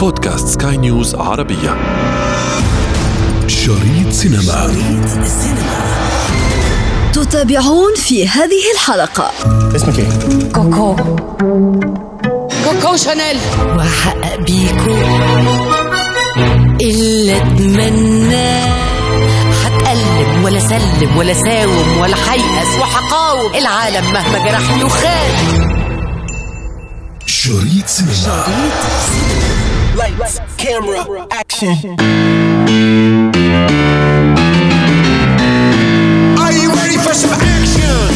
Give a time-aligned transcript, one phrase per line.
[0.00, 1.76] بودكاست سكاي نيوز عربية.
[3.46, 4.42] شريط سينما.
[4.42, 6.10] شريط السينما
[7.12, 9.30] تتابعون في هذه الحلقة.
[9.76, 10.96] اسمك إيه؟ كوكو.
[12.64, 13.38] كوكو شانيل.
[13.76, 14.96] وحقق بيكو
[16.80, 18.60] اللي أتمنى.
[19.64, 23.54] هتغلب ولا سلم ولا ساوم ولا حيأس وحقاوم.
[23.54, 25.70] العالم مهما جرحني وخان
[27.26, 28.44] شريط سينما.
[29.96, 31.96] Lights, camera, action.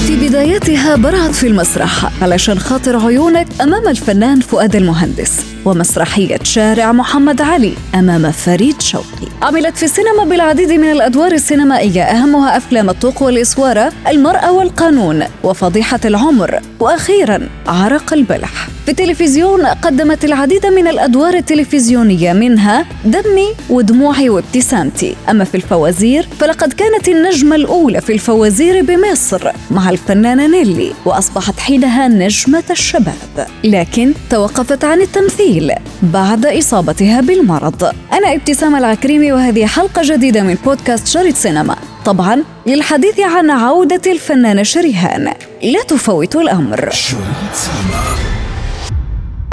[0.06, 7.40] في بدايتها برعت في المسرح علشان خاطر عيونك أمام الفنان فؤاد المهندس ومسرحية شارع محمد
[7.40, 9.28] علي أمام فريد شوقي.
[9.42, 16.60] عملت في السينما بالعديد من الأدوار السينمائية أهمها أفلام الطوق والإسوارة المرأة والقانون وفضيحة العمر
[16.80, 18.68] وأخيرا عرق البلح.
[18.84, 25.16] في التلفزيون قدمت العديد من الأدوار التلفزيونية منها دمي ودموعي وابتسامتي.
[25.30, 32.08] أما في الفوازير فلقد كانت النجمة الأولى في الفوازير بمصر مع الفنانة نيلي وأصبحت حينها
[32.08, 33.46] نجمة الشباب.
[33.64, 37.84] لكن توقفت عن التمثيل بعد إصابتها بالمرض.
[38.12, 41.76] أنا ابتسام العكريمي وهذه حلقة جديدة من بودكاست شريط سينما.
[42.04, 45.32] طبعا للحديث عن عودة الفنانة شريهان.
[45.62, 46.90] لا تفوتوا الأمر.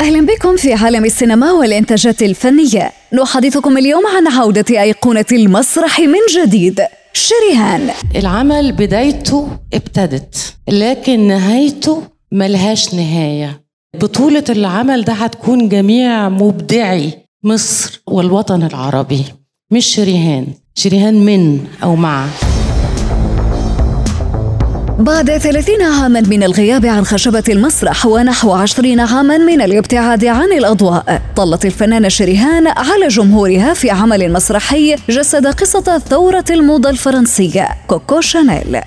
[0.01, 2.91] أهلا بكم في عالم السينما والإنتاجات الفنية.
[3.13, 6.81] نحدثكم اليوم عن عودة أيقونة المسرح من جديد
[7.13, 7.89] شريهان.
[8.15, 13.63] العمل بدايته ابتدت لكن نهايته ملهاش نهاية.
[14.01, 19.25] بطولة العمل ده هتكون جميع مبدعي مصر والوطن العربي
[19.71, 20.47] مش شريهان.
[20.75, 22.25] شريهان من أو مع؟
[25.01, 31.21] بعد 30 عاما من الغياب عن خشبة المسرح ونحو 20 عاما من الابتعاد عن الأضواء
[31.35, 38.81] طلت الفنانة شريهان على جمهورها في عمل مسرحي جسد قصة ثورة الموضة الفرنسية كوكو شانيل.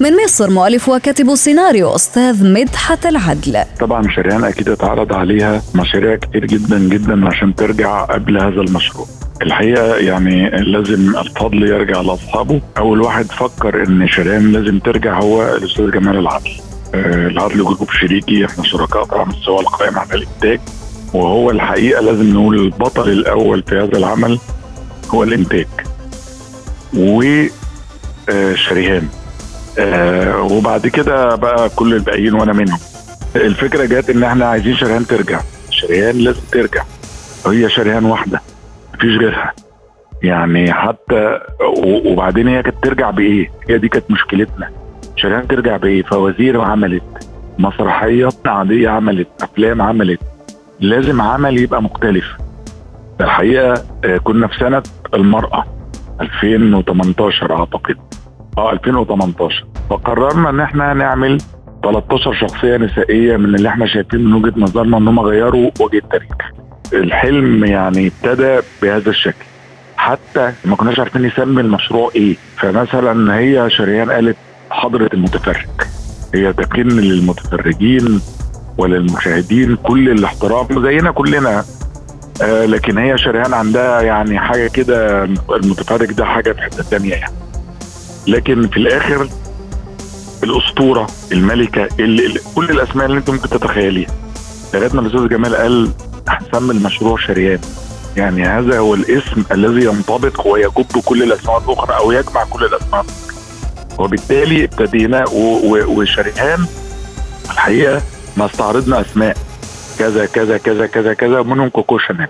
[0.00, 3.64] من مصر مؤلف وكاتب السيناريو أستاذ مدحت العدل.
[3.80, 9.06] طبعا شريان أكيد أتعرض عليها مشاريع كتير جدا جدا عشان ترجع قبل هذا المشروع.
[9.42, 12.60] الحقيقة يعني لازم الفضل يرجع لأصحابه.
[12.78, 16.50] أول واحد فكر إن شريان لازم ترجع هو الأستاذ جمال العدل.
[16.94, 20.60] آه، العدل جروب شريكي إحنا شركاء بس هو القائم على الإنتاج.
[21.14, 24.38] وهو الحقيقة لازم نقول البطل الأول في هذا العمل
[25.10, 25.66] هو الإنتاج.
[28.28, 29.08] وشريهان
[29.78, 32.78] آه وبعد كده بقى كل الباقيين وأنا منهم.
[33.36, 35.40] الفكرة جت إن إحنا عايزين شريهان ترجع.
[35.70, 36.84] شريهان لازم ترجع.
[37.46, 38.40] هي شريهان واحدة.
[39.02, 39.52] مفيش غيرها.
[40.22, 41.38] يعني حتى
[42.06, 44.70] وبعدين هي كانت ترجع بإيه؟ هي دي كانت مشكلتنا.
[45.16, 50.20] شريهان ترجع بإيه؟ فوازير عملت مسرحيات عادية عملت أفلام عملت.
[50.80, 52.24] لازم عمل يبقى مختلف.
[53.20, 53.74] الحقيقة
[54.04, 54.82] آه، كنا في سنة
[55.14, 55.64] المرأة
[56.20, 57.96] 2018 أعتقد.
[58.58, 61.38] آه 2018 فقررنا إن إحنا نعمل
[61.82, 66.32] 13 شخصية نسائية من اللي إحنا شايفين من وجهة نظرنا إن هم غيروا وجه التاريخ.
[66.92, 69.44] الحلم يعني ابتدى بهذا الشكل.
[69.96, 72.36] حتى ما كناش عارفين نسمي المشروع إيه.
[72.56, 74.36] فمثلا هي شريان قالت
[74.70, 75.66] حضرة المتفرج.
[76.34, 78.20] هي تكن للمتفرجين
[78.78, 81.64] وللمشاهدين كل الاحترام زينا كلنا.
[82.42, 87.32] آه لكن هي شريان عندها يعني حاجة كده المتفرج ده حاجة في حتة تانية يعني.
[88.26, 89.28] لكن في الآخر
[90.44, 91.88] الأسطورة الملكة
[92.54, 94.10] كل الأسماء اللي أنت ممكن تتخيليها.
[94.74, 95.88] لغاية ما الأستاذ جمال قال
[96.28, 97.58] هنسمي المشروع شريان.
[98.16, 103.04] يعني هذا هو الاسم الذي ينطبق ويجب كل الأسماء الأخرى أو يجمع كل الأخرى.
[103.98, 106.66] وبالتالي ابتدينا و- و- وشريهان
[107.50, 108.02] الحقيقة
[108.36, 109.36] ما استعرضنا أسماء.
[109.98, 112.28] كذا كذا كذا كذا كذا ومنهم كوكو شانيل.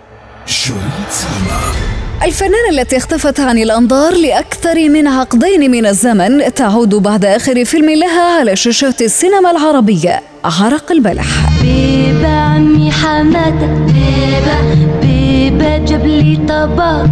[2.25, 8.39] الفنانة التي اختفت عن الأنظار لأكثر من عقدين من الزمن تعود بعد آخر فيلم لها
[8.41, 10.23] على شاشات السينما العربية.
[10.45, 11.27] عرق البلح.
[11.63, 17.07] بيبة عمي حماتك بيبة بيبة جاب لي طبق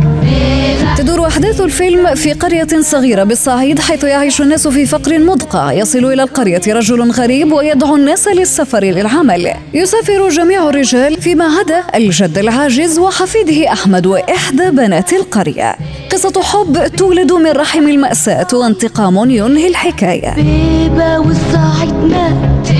[0.96, 6.22] تدور أحداث الفيلم في قرية صغيرة بالصعيد حيث يعيش الناس في فقر مدقع يصل إلى
[6.22, 9.54] القرية رجل غريب ويدعو الناس للسفر للعمل.
[9.74, 15.76] يسافر جميع الرجال فيما عدا الجد العاجز وحفيده أحمد وإحدى بنات القرية.
[16.12, 20.34] قصة حب تولد من رحم المأساة وانتقام ينهي الحكاية.
[20.34, 22.70] بيبة والصعيد مات.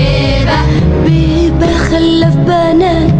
[1.05, 3.11] بيبة خلف بنات.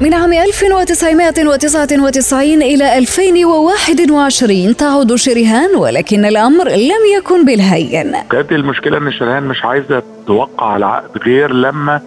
[0.00, 8.16] من عام 1999 إلى 2021 تعود شريهان ولكن الأمر لم يكن بالهين.
[8.30, 12.00] كانت المشكلة إن شريهان مش عايزة توقع على عقد غير لما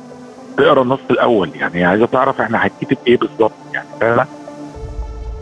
[0.58, 1.50] تقرأ النص الأول.
[1.56, 4.26] يعني عايزة تعرف إحنا هنكتب إيه بالظبط يعني فاهمة؟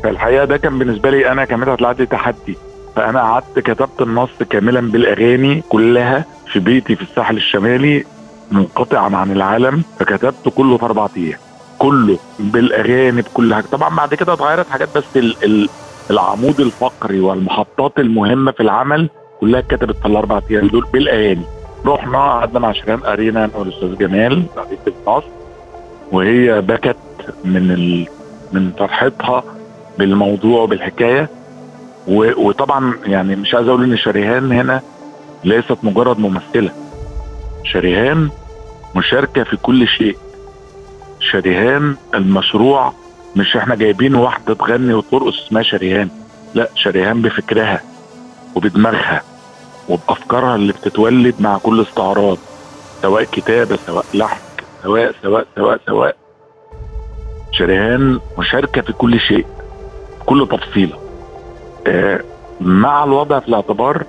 [0.04, 2.58] فالحقيقة ده كان بالنسبة لي أنا كمدحت العدلي تحدي.
[2.96, 6.26] فأنا قعدت كتبت النص كاملا بالأغاني كلها.
[6.56, 8.04] في بيتي في الساحل الشمالي
[8.52, 11.40] منقطعا عن العالم فكتبته كله في أربع أيام.
[11.80, 13.66] كله بالأغاني بكل حاجة.
[13.72, 15.70] طبعا بعد كده اتغيرت حاجات بس ال ال
[16.10, 19.10] العمود الفقري والمحطات المهمة في العمل
[19.42, 21.42] كلها اتكتبت في الأربع أيام دول بالأغاني.
[21.86, 25.24] رحنا قعدنا مع شيرين قرينا أنا والأستاذ جمال بعدين النص.
[26.12, 26.98] وهي بكت
[27.46, 28.08] من ال...
[28.54, 29.44] من فرحتها
[29.98, 31.30] بالموضوع وبالحكاية.
[32.08, 32.48] و...
[32.48, 34.82] وطبعا يعني مش عايز أقول إن شريهان هنا
[35.44, 36.72] ليست مجرد ممثلة.
[37.64, 38.30] شريهان
[38.96, 40.18] مشاركة في كل شيء.
[41.20, 42.94] شريهان المشروع
[43.36, 46.10] مش إحنا جايبين واحدة تغني وترقص اسمها شريهان.
[46.54, 47.82] لا شريهان بفكرها
[48.56, 49.22] وبدماغها
[49.90, 52.38] وبأفكارها اللي بتتولد مع كل استعراض
[53.02, 54.38] سواء كتابة سواء لحن
[54.84, 56.16] سواء سواء سواء سواء.
[57.52, 59.46] شريهان مشاركة في كل شيء
[60.20, 60.98] في كل تفصيلة.
[61.88, 62.22] آه
[62.62, 64.04] مع الوضع في الاعتبار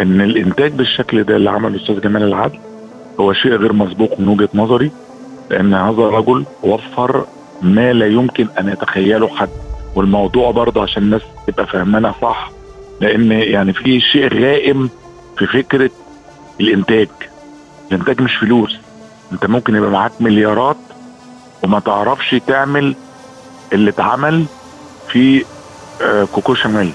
[0.00, 2.58] إن الإنتاج بالشكل ده اللي عمله الأستاذ جمال العدل
[3.20, 4.90] هو شيء غير مسبوق من وجهة نظري
[5.50, 7.24] لأن هذا الرجل وفر
[7.62, 9.48] ما لا يمكن أن يتخيله حد.
[9.96, 12.50] والموضوع برضه عشان الناس تبقى فاهمانه صح
[13.00, 14.90] لأن يعني في شيء غائم
[15.38, 15.90] في فكرة
[16.60, 17.08] الإنتاج.
[17.92, 18.76] الإنتاج مش فلوس.
[19.32, 20.76] أنت ممكن يبقى معاك مليارات
[21.62, 22.94] وما تعرفش تعمل
[23.72, 24.44] اللي اتعمل
[25.08, 25.44] في
[26.02, 26.92] آه، كوكو شانيل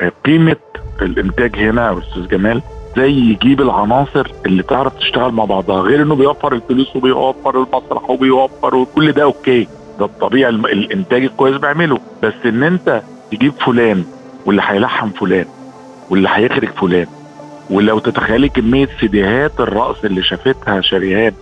[0.00, 0.56] آه، قيمة
[1.02, 2.62] الإنتاج هنا يا أستاذ جمال
[2.96, 8.74] زي يجيب العناصر اللي تعرف تشتغل مع بعضها غير إنه بيوفر الفلوس وبيوفر المسرح وبيوفر
[8.74, 9.68] وكل ده okay.
[9.98, 11.98] ده الطبيعي الإنتاج الكويس بيعمله.
[12.22, 13.02] بس إن أنت
[13.32, 14.04] تجيب فلان
[14.46, 15.44] واللي هيلحن فلان
[16.10, 17.06] واللي هيخرج فلان
[17.70, 21.32] ولو تتخيلي كمية سيديهات الرقص اللي شافتها شريهان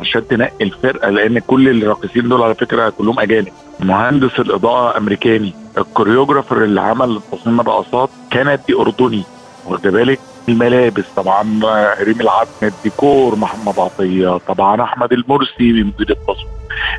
[0.00, 3.48] عشان تنقي الفرقة لأن كل الراقصين دول على فكرة كلهم أجانب.
[3.80, 5.54] مهندس الإضاءة أمريكاني.
[5.78, 9.22] ال choreographer اللي عمل تصميم الرقصات كندي أردني
[9.66, 10.18] واخد بالك؟
[10.48, 11.42] الملابس طبعا
[12.00, 16.46] ريم العدل الديكور محمد عطية طبعا أحمد المرسي مدير التصوير.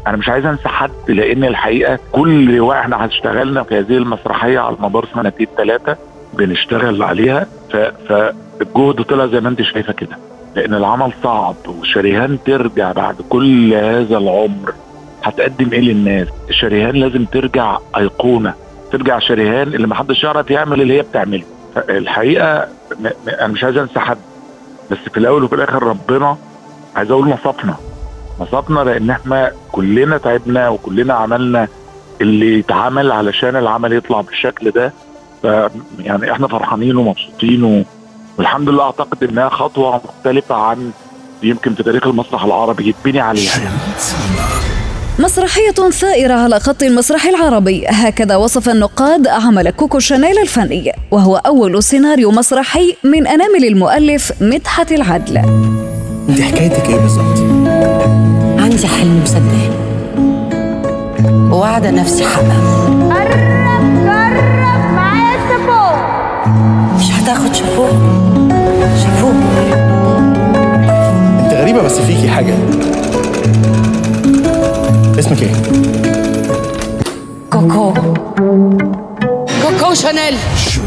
[0.08, 4.76] أنا مش عايز أنسى حد لأن الحقيقة كل واحد إحنا اشتغلنا في هذه المسرحية على
[4.80, 5.98] مدار سنتين ثلاثة
[6.34, 7.48] بنشتغل عليها.
[8.10, 10.18] فالجهد طلع زي ما أنت شايفة كده.
[10.56, 14.74] لأن العمل صعب وشريهان ترجع بعد كل هذا العمر.
[15.24, 18.54] هتقدم إيه للناس؟ شريهان لازم ترجع أيقونة.
[18.92, 21.44] ترجع شريهان اللي محدش يعرف يعمل اللي هي بتعمله.
[21.78, 22.68] الحقيقة
[23.28, 24.18] أنا مش عايز أنسى حد
[24.92, 26.38] بس في الأول وفي الآخر ربنا
[26.96, 27.76] عايز أقول نصفنا
[28.40, 31.68] نصفنا لأن إحنا كلنا تعبنا وكلنا عملنا
[32.22, 34.94] اللي يتعمل علشان العمل يطلع بالشكل ده.
[36.00, 37.86] يعني إحنا فرحانين ومبسوطين.
[38.38, 40.92] والحمد لله أعتقد إنها خطوة مختلفة عن
[41.44, 42.90] يمكن في تاريخ المسرح العربي.
[42.90, 43.72] يتبني عليها.
[45.20, 47.86] مسرحية ثائرة على خط المسرح العربي.
[47.88, 54.92] هكذا وصف النقاد عمل كوكو شانيل الفني وهو أول سيناريو مسرحي من أنامل المؤلف مدحت
[54.92, 55.38] العدل.
[56.30, 57.40] أنت حكايتك إيه بالظبط؟
[58.60, 59.72] عندي حلم مصدقه
[61.52, 62.44] وواعدة نفسي حقق
[63.10, 63.32] قرب
[64.08, 65.96] قرب معايا السبوع
[67.00, 67.90] مش هتاخد شافوه؟
[69.04, 69.34] شافوه.
[71.40, 72.54] أنت غريبة بس فيكي حاجة.
[75.28, 75.54] اسمك إيه؟
[77.52, 77.94] كوكو
[79.62, 80.87] كوكو شانيل شريط سينما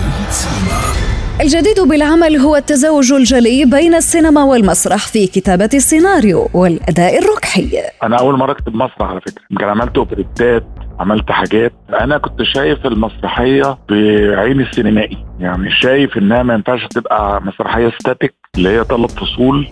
[1.40, 7.70] الجديد بالعمل هو التزاوج الجلي بين السينما والمسرح في كتابة السيناريو والأداء الركحي.
[8.02, 9.42] أنا أول مرة أكتب مسرح على فكرة.
[9.50, 10.64] يمكن عملت أوبريتات
[10.99, 11.73] عملت حاجات.
[12.00, 15.26] أنا كنت شايف المسرحية بعين السينمائي.
[15.38, 19.68] يعني شايف إنها ما ينفعش تبقى مسرحية ستاتيك اللي هي ثلاث فصول.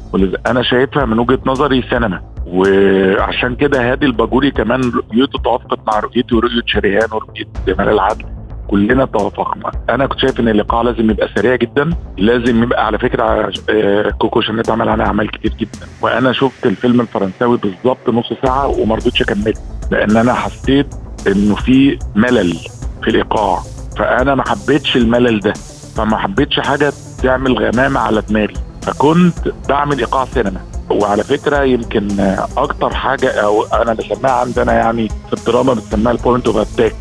[0.47, 6.35] أنا شايفها من وجهة نظري سينما وعشان كده هادي الباجوري كمان رؤيته توافقت مع رؤيتي
[6.35, 8.38] ورؤية شريهان ورؤية جمال العدل.
[8.69, 9.71] كلنا توافقنا.
[9.91, 14.41] أنا كنت شايف إن اللقاء لازم يبقى سريع جدا لازم يبقى على فكرة آه، كوكو
[14.41, 15.87] شانيل اتعمل عليها أعمال كتير جدا.
[16.03, 19.55] وأنا شفت الفيلم الفرنساوي بالظبط نص ساعة وما رضيتش اكمله
[19.91, 20.87] لأن أنا حسيت
[21.27, 22.57] إنه في ملل
[23.03, 23.61] في الإيقاع.
[23.99, 25.53] فأنا ما حبيتش الملل ده
[25.97, 28.55] فما حبيتش حاجة تعمل غمامه على دماغي.
[28.83, 30.61] فكنت بعمل إيقاع سينما.
[30.91, 32.09] وعلى فكرة يمكن
[32.57, 36.95] أكتر حاجة أو أنا بسميها عندنا يعني في الدراما بنسميها ال point of attack.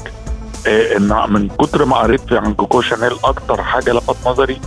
[0.68, 4.62] إن من كتر ما قريت عن كوكو شانيل أكتر حاجة لفت نظري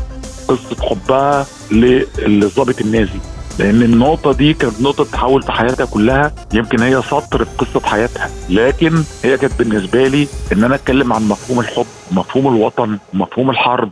[0.49, 3.21] قصة حبها للظابط النازي.
[3.59, 8.31] لأن النقطة دي كانت نقطة تحول في حياتها كلها يمكن هي سطر في قصة حياتها.
[8.49, 13.91] لكن هي كانت بالنسبة لي إن أنا أتكلم عن مفهوم الحب ومفهوم الوطن ومفهوم الحرب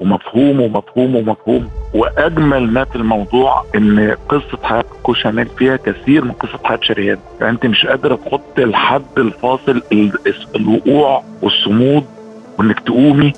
[0.00, 1.68] ومفهوم ومفهوم ومفهوم.
[1.94, 7.18] وأجمل ما في الموضوع إن قصة حياة كوكو شانيل فيها كثير من قصة حياة شريهان
[7.40, 10.12] يعني أنت مش قادرة تحط الحد الفاصل ال-
[10.56, 12.04] الوقوع والصمود
[12.58, 13.32] وإنك تقومي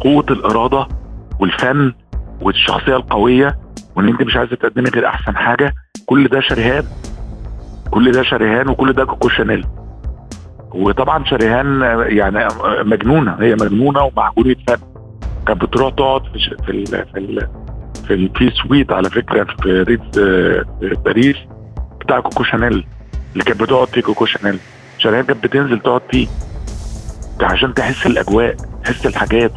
[0.00, 0.86] قوة الإرادة
[1.40, 1.92] والفن
[2.40, 3.58] والشخصية القوية
[3.96, 5.74] وإن أنت مش عايزة تقدمي غير أحسن حاجة.
[6.06, 6.84] كل ده شريهان.
[7.90, 9.66] كل ده شريهان وكل ده كوكو شانيل.
[10.74, 12.48] وطبعا شريهان يعني
[12.84, 13.36] مجنونة.
[13.40, 14.76] هي مجنونة ومعجونة فن.
[15.46, 17.48] كانت بتروح تقعد في في ال في ال
[18.06, 20.64] في البي suite على فكرة في ريتز آه،
[21.04, 21.36] باريس
[22.00, 22.86] بتاع كوكو شانيل
[23.32, 24.58] اللي كانت بتقعد فيه كوكو شانيل.
[24.98, 26.26] شريهان كانت بتنزل تقعد فيه.
[27.40, 29.52] عشان تحس الأجواء تحس الحاجات.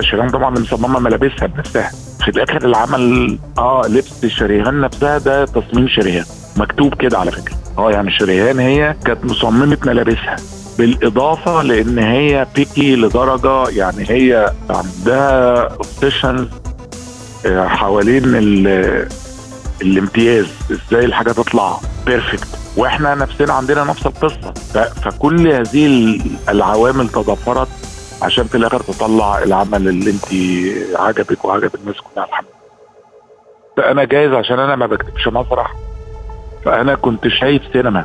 [0.00, 1.90] شريهان طبعا مصممة ملابسها بنفسها.
[2.24, 6.24] في الآخر العمل آه لبس شريهان نفسها ده تصميم شريهان.
[6.56, 7.54] مكتوب كده على فكرة.
[7.78, 10.36] آه يعني شريهان هي كانت مصممة ملابسها.
[10.78, 16.46] بالإضافة لأن هي بيكي لدرجة يعني هي عندها اوبسيشنز
[17.46, 19.08] حوالين ال-
[19.82, 20.46] الامتياز.
[20.70, 24.52] إزاي الحاجة تطلع بيرفكت وإحنا نفسنا عندنا نفس القصة.
[25.04, 27.68] فكل هذه ال- العوامل تضافرت
[28.22, 30.26] عشان في الآخر تطلع العمل اللي أنت
[31.00, 32.24] عجبك وعجب الناس كلها.
[32.26, 33.86] الحمد لله.
[33.86, 35.74] فأنا جايز عشان أنا ما بكتبش مسرح.
[36.64, 38.04] فأنا كنت شايف سينما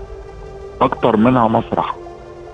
[0.81, 1.95] أكتر منها مسرح.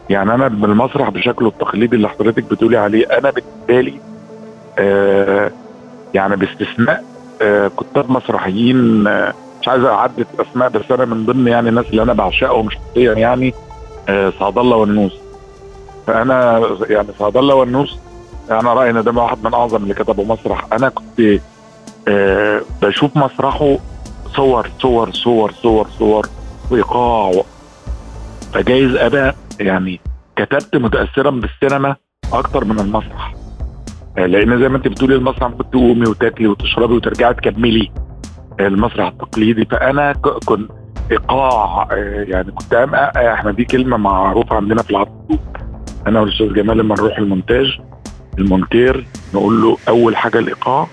[0.10, 4.00] يعني أنا بالمسرح بشكله التقليدي اللي حضرتك بتقولي عليه أنا بالنسبة لي
[4.80, 5.52] آه
[6.14, 7.04] يعني باستثناء
[7.42, 12.02] آه كتاب مسرحيين آه مش عايز أعدد أسماء بس أنا من ضمن يعني الناس اللي
[12.02, 13.54] أنا بعشقهم شخصيا يعني
[14.10, 15.14] آه سعد الله والنوس.
[16.08, 17.98] فأنا يعني سعد الله والنوس
[18.52, 20.66] أنا رأيي إن ده واحد من أعظم اللي كتبوا مسرح.
[20.74, 21.40] أنا كنت
[22.08, 23.78] آه بشوف مسرحه
[24.36, 26.28] صور صور صور صور صور
[26.72, 27.32] وإيقاع.
[28.54, 30.00] فجايز ابقى يعني
[30.36, 31.96] كتبت متاثرا بالسينما
[32.34, 33.34] أكتر من المسرح.
[34.18, 37.92] آه، لأن زي ما أنت بتقولي المسرح ممكن تقومي وتاكلي وتشربي وترجعي تكملي
[38.60, 39.66] المسرح التقليدي.
[39.66, 40.72] فأنا كنت
[41.12, 45.40] إيقاع آه، يعني كنت آه، إحنا دي كلمة معروفة عندنا في العرض.
[46.08, 47.80] أنا والأستاذ جمال لما نروح المونتاج
[48.40, 50.88] المونتير نقول له أول حاجة الإيقاع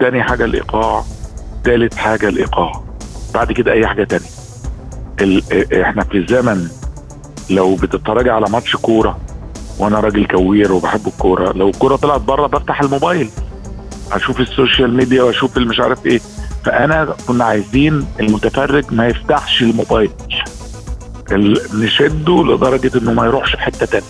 [0.00, 1.02] تاني حاجة الإيقاع
[1.64, 2.72] تالت حاجة الإيقاع
[3.34, 4.28] بعد كده أي حاجة تانية.
[5.82, 6.68] إحنا في زمن
[7.50, 9.18] لو بتتفرجي على ماتش كورة
[9.78, 13.30] وأنا راجل كوير وبحب الكورة لو الكورة طلعت بره بفتح الموبايل
[14.12, 16.20] أشوف ال social media وأشوف المش عارف إيه.
[16.64, 20.10] فأنا كنا عايزين المتفرج ما يفتحش الموبايل
[21.32, 24.06] ال- نشده لدرجة إنه ما يروحش حتة تانية.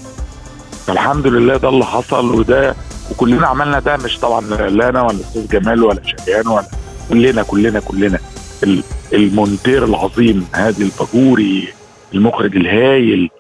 [0.87, 2.75] فالحمد لله ده اللي حصل وده
[3.11, 6.65] وكلنا عملنا ده مش طبعا لا أنا ولا الاستاذ جمال ولا شريهان ولا
[7.11, 8.19] كلنا كلنا كلنا.
[8.63, 11.69] ال- المونتير العظيم هادي الباجوري
[12.15, 13.31] المخرج الهايل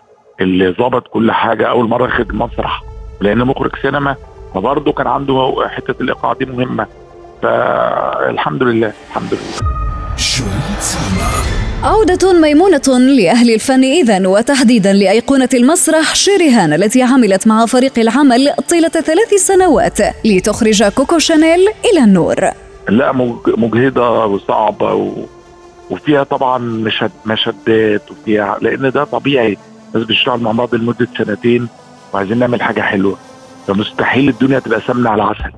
[0.40, 2.82] اللي ظبط كل حاجة أول مرة يخرج مسرح.
[3.20, 4.16] لأن مخرج سينما
[4.54, 6.86] فبرضه كان عنده حتة الإيقاع دي مهمة.
[7.42, 9.68] فالحمد لله الحمد لله.
[11.82, 18.88] عودة ميمونة لأهل الفن إذا وتحديدا لأيقونة المسرح شيريهان التي عملت مع فريق العمل طيلة
[18.88, 21.60] ثلاث سنوات لتخرج كوكو شانيل
[21.92, 22.36] إلى النور.
[22.88, 25.12] لا مج- مجهدة وصعبة و...
[25.90, 29.56] وفيها طبعا مشد مشدات وفيها لأن ده طبيعي.
[29.94, 31.68] الناس بتشتغل مع بعض لمدة سنتين
[32.14, 33.16] وعايزين نعمل حاجة حلوة.
[33.66, 35.52] فمستحيل الدنيا تبقى سمنه على عسل.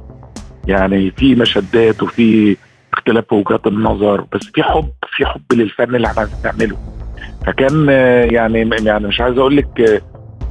[0.67, 2.57] يعني في مشدات وفي
[2.93, 6.77] اختلاف في وجهات النظر بس في حب في حب للفن اللي إحنا عايزين نعمله.
[7.47, 7.89] فكان
[8.33, 10.03] يعني يعني مش عايز أقول لك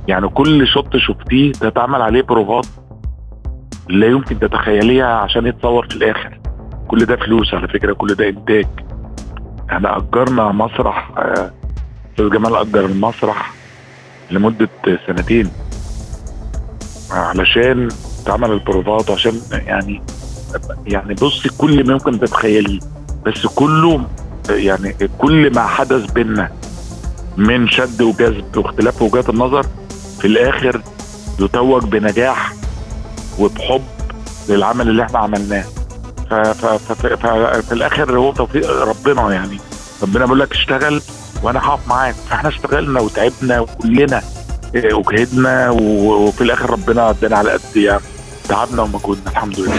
[0.08, 2.66] يعني كل شوط شفتيه تتعمل عليه بروفات
[3.90, 6.40] لا يمكن تتخيليها عشان يتصور في الآخر.
[6.88, 8.66] كل ده فلوس على فكرة كل ده إنتاج.
[9.72, 11.52] إحنا أجرنا مسرح آه،
[12.12, 13.54] أستاذ جمال أجر المسرح
[14.32, 14.70] لمدة
[15.08, 15.52] سنتين
[17.12, 17.88] علشان
[18.26, 20.02] تعمل البروفات عشان يعني
[20.86, 22.80] يعني بصي كل ما يمكن تتخيليه
[23.26, 24.04] بس كله
[24.50, 26.52] يعني كل ما حدث بينا
[27.38, 29.66] من شد وجذب واختلاف وجهات النظر
[30.20, 30.82] في الآخر
[31.40, 32.54] يتوج بنجاح
[33.40, 33.82] وبحب
[34.50, 35.64] للعمل اللي إحنا عملناه.
[36.30, 39.60] ففي الآخر هو توفيق ربنا يعني.
[40.04, 41.02] ربنا بيقول لك اشتغل
[41.44, 42.16] وأنا هقف معاك.
[42.30, 44.22] فإحنا اشتغلنا وتعبنا وكلنا
[44.76, 48.02] آه، وجهدنا وفي الآخر ربنا ادانا على قد يعني.
[48.50, 49.74] تعبنا ومجهودنا الحمد لله.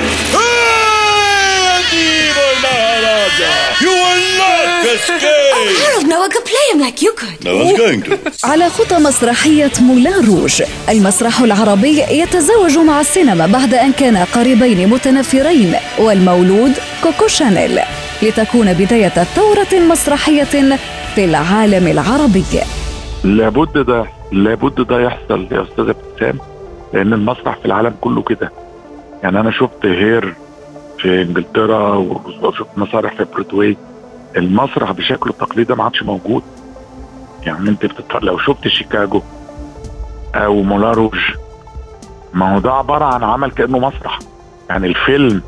[3.84, 5.54] You will not escape!
[5.84, 7.38] I don't know I could play him like you could.
[7.46, 8.18] I was going to.
[8.44, 15.74] على خطى مسرحية مولان روج المسرح العربي يتزوج مع السينما بعد أن كان قريبين متنافرين
[15.98, 16.72] والمولود
[17.02, 17.80] كوكو شانيل
[18.22, 20.44] لتكون بداية ثورة مسرحية
[21.14, 22.44] في العالم العربي
[23.24, 26.38] لابد ده لابد ده يحصل يا أستاذ ابتسام
[26.94, 28.52] لأن المسرح في العالم كله كده
[29.22, 30.34] يعني أنا شفت Hair
[31.02, 31.94] في إنجلترا
[32.42, 33.76] وشفت مسارح في برودواي
[34.36, 36.42] المسرح بشكله التقليدي ده ما عادش موجود.
[37.42, 39.22] يعني أنت بتتفرج لو شفت شيكاغو
[40.34, 41.18] أو مولاروج
[42.34, 44.18] ما هو ده عبارة عن عمل كأنه مسرح.
[44.70, 45.42] يعني الفيلم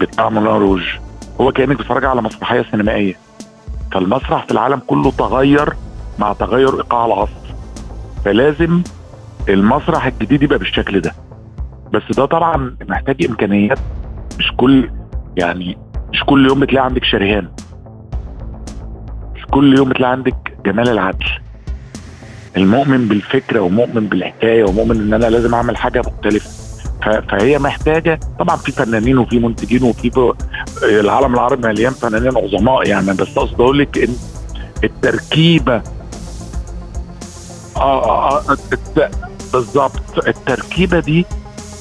[0.00, 0.82] بتاع مولاروج
[1.40, 3.14] هو كأنك بتتفرج على مسرحية سينمائية.
[3.92, 5.74] فالمسرح في العالم كله تغير
[6.18, 7.54] مع تغير إيقاع العصر.
[8.24, 8.82] فلازم
[9.48, 11.12] المسرح الجديد يبقى بالشكل ده.
[11.92, 13.78] بس ده طبعا محتاج إمكانيات
[14.38, 14.90] مش كل
[15.36, 15.78] يعني
[16.12, 17.48] مش كل يوم بتلاقي عندك شريهان.
[19.36, 21.26] مش كل يوم بتلاقي عندك جمال العدل.
[22.56, 26.50] المؤمن بالفكرة ومؤمن بالحكاية ومؤمن إن أنا لازم أعمل حاجة مختلفة.
[27.28, 30.32] فهي محتاجة طبعا في فنانين وفي منتجين وفي
[30.82, 34.16] العالم العربي مليان فنانين عظماء يعني بس اقصد أقول لك إن
[34.84, 35.82] التركيبه
[37.76, 38.56] آه آه, آه
[39.52, 41.26] بالظبط التركيبة دي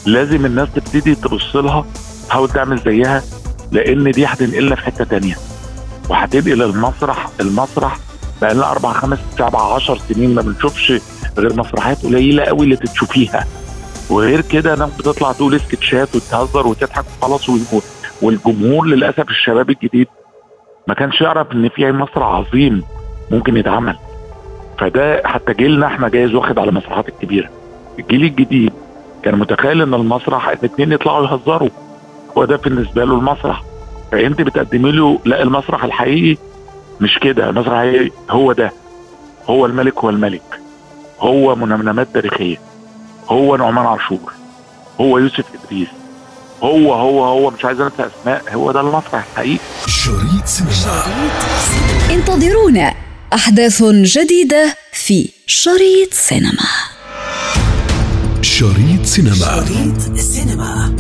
[0.06, 1.86] لازم الناس تبتدي تبص لها
[2.30, 3.24] تحاول تعمل زيها
[3.72, 5.36] لأن دي هتنقلنا في حتة تانية.
[6.10, 7.98] وهتنقل المسرح المسرح
[8.42, 10.94] بقى لنا أربع خمس سبع عشر سنين ما بنشوفش
[11.38, 13.46] غير مسرحيات قليلة قوي اللي تشوفيها
[14.10, 17.82] وغير كده ناس بتطلع تقول سكتشات وتهزر وتضحك وخلاص وال-
[18.22, 20.08] والجمهور للأسف الشباب الجديد
[20.88, 22.84] ما كانش يعرف إن في مسرح عظيم
[23.32, 23.98] ممكن يتعمل.
[24.80, 27.50] فده حتى جيلنا إحنا جايز واخد على المسرحيات الكبيرة.
[28.00, 28.74] الجيل الجديد
[29.24, 31.70] كان متخيل إن المسرح الاثنين يطلعوا يهزروا.
[32.38, 33.64] هو ده بالنسبة له المسرح.
[34.12, 36.38] فأنت بتقدمي له لا المسرح الحقيقي
[37.02, 37.50] مش كده.
[37.50, 38.74] المسرح الحقيقي هو ده.
[39.50, 40.60] هو الملك هو الملك.
[41.20, 42.58] هو منمنمات تاريخية.
[43.28, 44.34] هو نعمان عاشور.
[45.02, 45.88] هو يوسف إدريس.
[46.64, 48.44] هو هو هو مش عايز أنسى أسماء.
[48.54, 49.60] هو ده المسرح الحقيقي.
[49.88, 51.04] شريط سينما.
[52.12, 52.94] انتظرونا
[53.34, 56.68] أحداث جديدة في شريط سينما.
[58.42, 59.36] شريط سينما.
[59.36, 60.96] شريط سينما.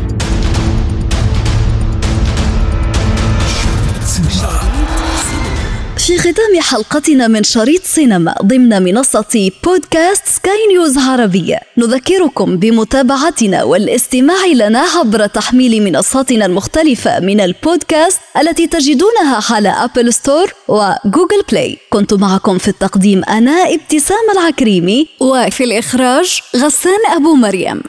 [5.97, 11.59] في ختام حلقتنا من شريط سينما ضمن منصة بودكاست سكاي نيوز عربية.
[11.77, 20.53] نذكركم بمتابعتنا والاستماع لنا عبر تحميل منصاتنا المختلفة من البودكاست التي تجدونها على Apple Store
[20.67, 27.81] و Google Play كنت معكم في التقديم أنا ابتسام العكريمي وفي الإخراج غسان أبو مريم.